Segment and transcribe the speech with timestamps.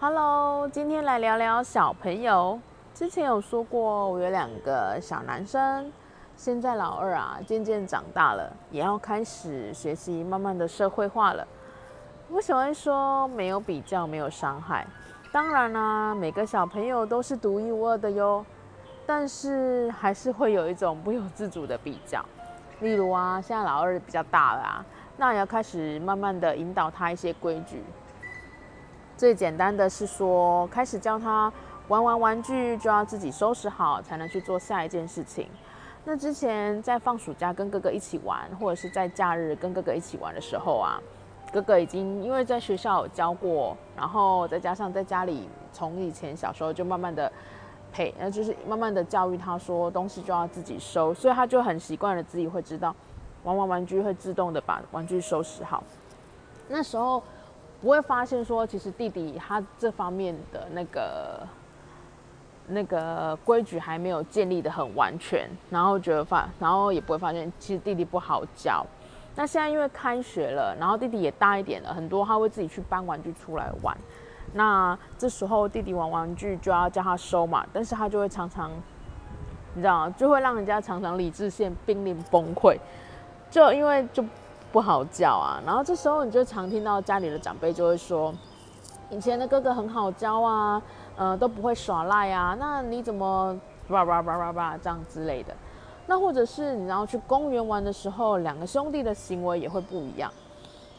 [0.00, 2.58] Hello，今天来聊聊小朋友。
[2.92, 5.90] 之前有说过，我有两个小男生，
[6.36, 11.46] 现在老二啊，渐渐长大了，也要开始学习，慢慢的社会化了。
[12.30, 14.84] 为什么会说没有比较，没有伤害？
[15.32, 18.44] 当然啦，每个小朋友都是独一无二的哟，
[19.06, 22.22] 但是还是会有一种不由自主的比较。
[22.80, 24.84] 例如啊，现在老二比较大了啊，
[25.16, 27.82] 那也要开始慢慢的引导他一些规矩。
[29.16, 31.52] 最简单的是说，开始教他
[31.86, 35.48] 玩完玩具就要自己收拾好，才能去做下一件事情。
[36.04, 41.00] 那之前在放暑假跟哥哥一起玩，或者是在假日跟哥哥一起玩的时候啊，
[41.52, 47.30] 哥哥已经因为在学校有教过，然后再加上在家里从以前小时候就慢慢的
[47.92, 52.94] 陪，呃，就是慢慢的教育他说东西就要自己收，所以他就很习惯了自己会知道
[53.44, 55.84] 玩完玩具会自动的把玩具收拾好。
[56.68, 57.22] 那时候。
[57.84, 61.46] 不会发现说，其实弟弟他这方面的那个
[62.66, 68.82] 那个规矩还没有建立的很完全，然后觉得发，然后也不会发现其实弟弟不好教。
[69.36, 73.94] 那现在因为开学了，然后弟弟也大一点了，很多他会自己去搬玩具出来玩。
[74.54, 78.70] 那这时候弟弟玩玩具就要叫他收嘛，但是他就会常常，
[79.74, 82.78] 你知道就会让人家常常理智线濒临崩溃，
[83.50, 84.24] 就因为就。
[84.74, 88.34] 不好教啊，然后这时候你就常听到家里的长辈就会说，
[89.08, 90.82] 以前的哥哥很好教啊，
[91.14, 93.56] 呃都不会耍赖啊，那你怎么
[93.88, 95.54] 叭叭叭叭叭这样之类的？
[96.08, 100.28] 那或者是你要去公园玩的时候，两个兄弟的行为也会不一样。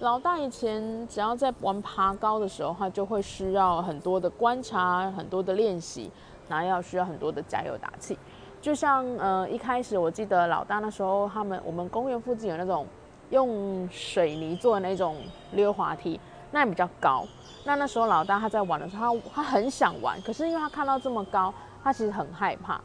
[0.00, 6.10] 老大以前只要在玩爬高的时候，他就会需要很多的观察，很多的练习，
[6.46, 8.18] 然后要需要很多的加油打气。
[8.60, 12.86] 就像呃一开始我记得老大那时候，他们我们公园附近有那种。
[13.32, 15.16] 用水泥做的那种
[15.52, 16.20] 溜滑梯，
[16.50, 17.26] 那比较高。
[17.64, 22.80] 那那时候老大他在玩的时候，他他很想玩，可是因为他看到这么高，他其实很害怕。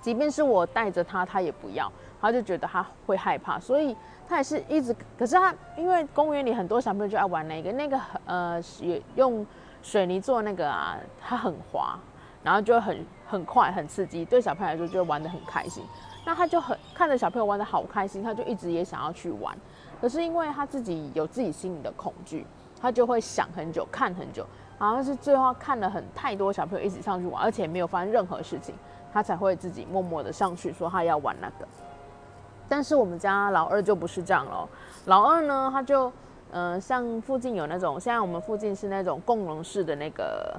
[0.00, 1.90] 即便是我带着他，他也不要，
[2.20, 3.96] 他就觉得他会害怕，所以
[4.28, 4.94] 他也是一直。
[5.18, 9.46] 可是他因为公园里很多小朋友就爱玩那个，那个呃也用
[9.82, 11.98] 水泥做那个啊，它很滑，
[12.42, 15.84] 然后就很很快很刺激，对小朋友来说就玩得很开心。
[16.26, 19.56] 那他就很看着小朋友玩的好开心，他就一直也想要去玩，
[20.00, 22.44] 可是因为他自己有自己心里的恐惧，
[22.80, 24.44] 他就会想很久，看很久，
[24.76, 28.74] 好像是最后看了很太多小朋友一起上去玩，而且没有发生任何事情，
[29.12, 31.68] 他才会自己默默的上去说他要玩那个。
[32.68, 34.68] 但是我们家老二就不是这样喽，
[35.04, 36.12] 老二呢，他就
[36.50, 40.58] 嗯，像附近有那种，现在我们附近是那种共融式的那个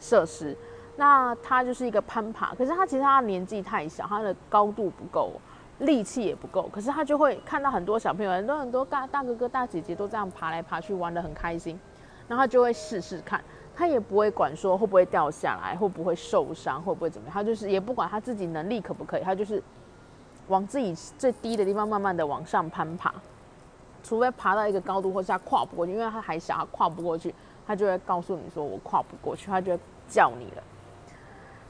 [0.00, 0.56] 设施。
[0.96, 5.32] 那他就是一个攀爬，可是他其实他年纪太小，他的高度不够，
[5.80, 11.78] 力气也不够，可是他就会看到很多小朋友，很多很多大大哥哥大姐姐都这样爬来爬去，玩的很开心，
[12.26, 19.62] 然后他就会试试看，他也不会管说会不会掉下来，会不会受伤，会不会怎么样，他就是也不管他自己能力可不可以，他就是
[20.48, 23.12] 往自己最低的地方慢慢的往上攀爬，
[24.02, 27.34] 除非爬到一个高度或是他跨不过去，因为他还小，他跨不过去，
[27.66, 30.62] 他就会告诉你说我跨不过去，他就会叫你了。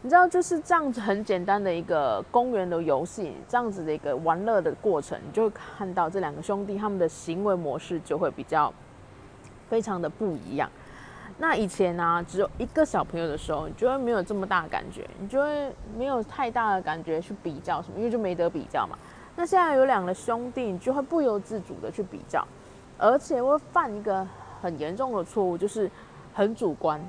[0.03, 8.73] 你知道就是这样子很简单的一个公园的游戏，这样子的一个玩乐的过程，你就会看到这两个兄弟他们的行为模式就会比较
[9.69, 10.71] 非常的不一样。
[11.39, 18.97] 那以前呢，只有一个小朋友的时候，你就会没有这么大的感觉，你就会没有太大的感觉去比较什么，因为就没得比较嘛。
[19.35, 22.47] 那现在有两个兄弟，你就会不由自主的去比较，
[22.97, 24.27] 而且会犯一个
[24.63, 25.91] 很严重的错误，就是
[26.33, 27.01] 很主观。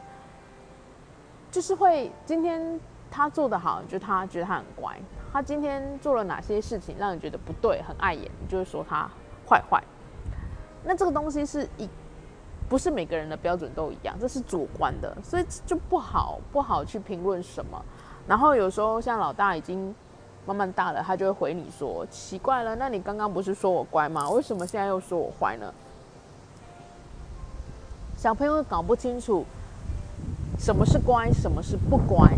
[1.57, 4.95] 就是会今天他做的好，就他觉得他很乖。
[5.33, 9.09] 他今天做了哪些事情让你觉得不对，很碍眼，你就会说他
[9.49, 9.83] 坏坏。
[10.83, 11.89] 那这个东西是一
[12.69, 17.83] 不是每个人的标准都一样，这是主观的，所以就不好不好去评论什么。
[18.27, 19.95] 然后有时候像老大已经
[20.45, 24.29] 慢慢大了，他就会回你说奇怪了，那你刚刚不是说我乖吗？
[24.29, 25.73] 为什么现在又说我坏呢？
[28.15, 29.43] 小朋友搞不清楚。
[30.57, 32.29] 什么是乖，什么是不乖，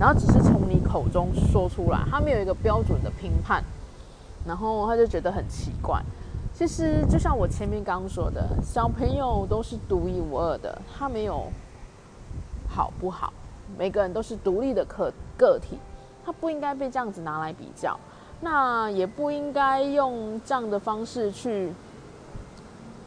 [0.00, 3.62] 然后只是从你口中说出来，他没有一个标准的评判，
[4.46, 6.02] 然后他就觉得很奇怪。
[6.54, 11.44] 其实就像我前面刚刚说的，小朋友都是独一无二的，他没有
[12.66, 13.32] 好不好，
[13.76, 15.78] 每个人都是独立的个个体，
[16.24, 18.00] 他不应该被这样子拿来比较，
[18.40, 21.70] 那也不应该用这样的方式去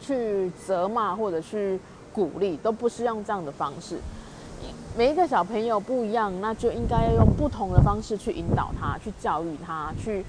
[0.00, 1.80] 去责骂或者去
[2.12, 3.98] 鼓励，都不是用这样的方式。
[4.96, 10.24] 每一个小朋友不一样，那就应该要用不同的方式去引导他，去教育他，去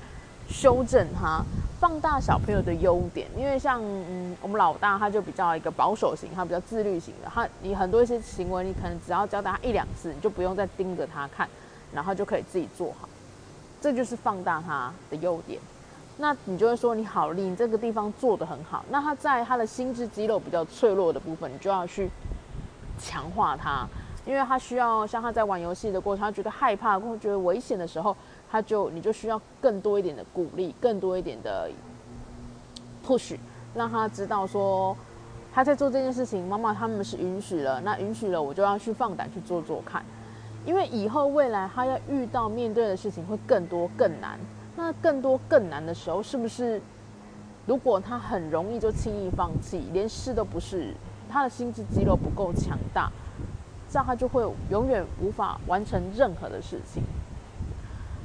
[0.47, 1.43] 修正他，
[1.79, 3.27] 放大小朋友的优点。
[3.35, 7.29] 因为像嗯，我们老大他就比较一个保守型，他比较自律型的。
[7.33, 11.49] 他你很多一些行为，你可能只要教他一两次，你就不用再盯着他看，
[11.91, 13.09] 然后就可以自己做好。
[13.81, 15.59] 这就是放大他的优点。
[16.17, 18.85] 那你就会说你好厉，你这个地方做得很好。
[18.91, 22.07] 那他在他的心智肌肉比较脆弱的部分，你就要去
[22.99, 23.87] 强化他。
[24.25, 28.15] 因为他需要像他在玩游戏的过程，他觉得害怕或觉得危险的时候，
[28.49, 31.69] 他就你就需要更多一点的鼓励，更多一点的
[33.05, 33.35] push，
[33.73, 34.95] 让他知道说
[35.51, 40.03] 他在做这件事情，妈妈他们是允许了，那允许了我就要去放胆去做做看，
[40.65, 44.39] 因为以后未来他要遇到面对的事情会更多更难，
[44.75, 46.79] 那更多更难的时候，是不是
[47.65, 50.93] 如果他很容易就轻易放弃，连试都不是，
[51.27, 53.11] 他的心智肌肉不够强大？
[53.91, 57.03] 这样他就会永远无法完成任何的事情。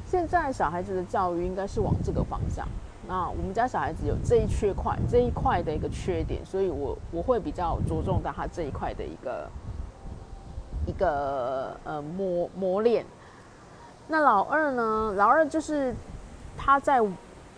[0.07, 2.65] 现在小孩子的教育应该是往这个方向。
[3.09, 9.49] 那我们家小孩子有这一缺块，这一块的一个缺点，所以我我会比较着重在他这一块的一个
[10.87, 13.05] 一个呃磨磨练。
[14.07, 15.13] 那老二呢？
[15.17, 15.93] 老二就是
[16.57, 17.01] 他在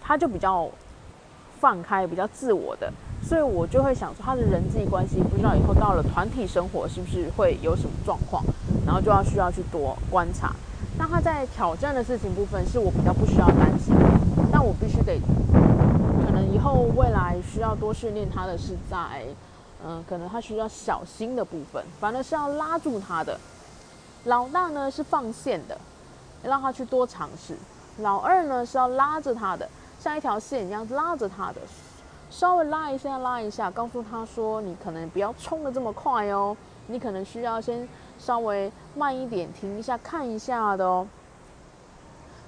[0.00, 0.66] 他就比较
[1.60, 2.92] 放开，比较自我的。
[3.22, 8.42] 所以我就会想说，他的人际关系不知道以后到了团体生活是不是会有什么状况，
[8.86, 10.54] 然后就要需要去多观察。
[10.96, 13.94] 那他在挑战的事情部分是我比较不需要担心，
[14.52, 15.20] 但我必须得，
[16.24, 19.26] 可能以后未来需要多训练他的是在，
[19.84, 23.38] 嗯，可能他需要小心的部分，反而是要拉住他的。
[24.24, 25.78] 老大呢是放线的，
[26.42, 27.54] 让他去多尝试；
[28.02, 31.60] 老二呢是要拉着他的，像一条线一样拉着他的。
[32.30, 36.54] 稍微拉一下，拉一下，告诉他说：“你可能不要冲的这么快哦，
[36.86, 41.08] 你可能需要先稍微慢一点，停一下，看一下的哦。”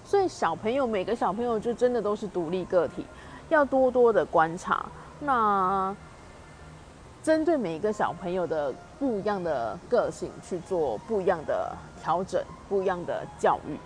[0.05, 3.07] 所以小朋友，每个小朋友就真的都是独立个体，
[3.49, 4.85] 要多多的观察。
[5.21, 5.97] 那
[7.23, 13.79] 针对每一个小朋友的不一样的个性去做不一样的调整，不一样的教育。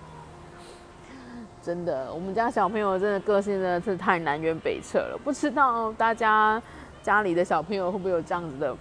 [1.65, 5.19] 真的，我们家小朋友真的个性真的是太南辕北辙了。
[5.25, 6.63] 不知道大家
[7.03, 8.77] 家里的小朋友会不会有这样子的，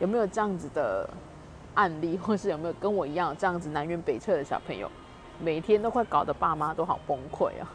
[0.00, 1.08] 有没有这样子的
[1.72, 4.86] 案例，或是有没有跟我一样这样子南辕北辙的小朋友，
[5.40, 7.72] 每天都快搞得爸妈都好崩溃啊。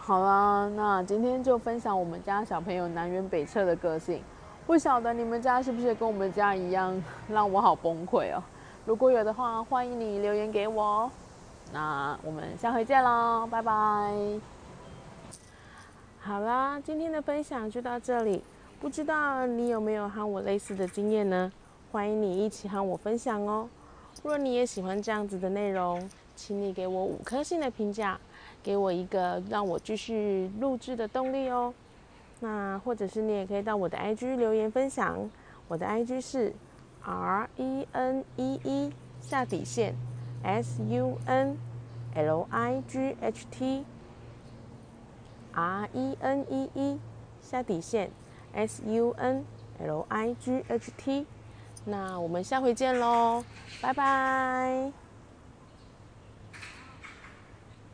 [0.00, 4.20] 好啦，那今天就分享我们家小朋友南辕北辙的个性，
[4.66, 8.42] 不晓得你们家是不是跟我们家一样，让我好崩溃哦。
[8.84, 11.10] 如果有的话，欢迎你留言给我哦。
[11.72, 14.12] 那我们下回见喽，拜拜。
[16.20, 18.42] 好啦，今天的分享就到这里。
[18.80, 21.50] 不知道你有没有和我类似的经验呢？
[21.90, 23.68] 欢迎你一起和我分享哦。
[24.22, 28.18] 若你也喜欢这样子的内容，请你给我五颗星的评价，
[28.62, 31.72] 给我一个让我继续录制的动力哦。
[32.40, 35.18] 那或者是你也可以到我的 IG 留言分享，
[35.66, 36.52] 我的 IG 是
[37.02, 39.94] R E N E E 下底线。
[40.44, 41.56] S U N
[42.14, 43.84] L I G H T
[45.54, 47.00] R E N E E
[47.40, 48.10] 下底线
[48.52, 49.44] S U N
[49.80, 51.26] L I G H T，
[51.84, 53.42] 那我们下回见喽，
[53.80, 55.03] 拜拜。